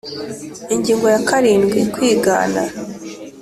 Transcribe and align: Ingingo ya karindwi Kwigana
Ingingo 0.75 1.05
ya 1.13 1.19
karindwi 1.27 1.79
Kwigana 1.93 2.61